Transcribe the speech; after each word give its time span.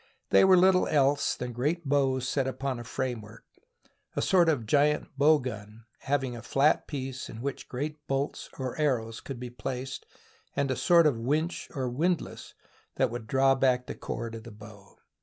They 0.31 0.43
were 0.43 0.57
little 0.57 0.87
else 0.87 1.35
than 1.35 1.53
great 1.53 1.85
bows 1.87 2.27
set 2.27 2.47
upon 2.47 2.79
a 2.79 2.83
framework— 2.83 3.43
a 4.15 4.21
sort 4.23 4.49
of 4.49 4.65
giant 4.65 5.09
bow 5.15 5.37
gun 5.37 5.83
hav 5.99 6.23
ing 6.23 6.35
a 6.35 6.41
flat 6.41 6.87
piece 6.87 7.29
in 7.29 7.39
which 7.39 7.69
great 7.69 8.07
bolts 8.07 8.49
or 8.57 8.75
arrows 8.81 9.21
could 9.21 9.39
be 9.39 9.51
placed, 9.51 10.07
and 10.55 10.71
a 10.71 10.75
sort 10.75 11.05
of 11.05 11.19
winch, 11.19 11.69
or 11.75 11.87
windlass, 11.87 12.55
that 12.95 13.11
would 13.11 13.27
draw 13.27 13.53
back 13.53 13.85
the 13.85 13.93
cord 13.93 14.33
of 14.33 14.41
the 14.43 14.49
bow. 14.51 14.97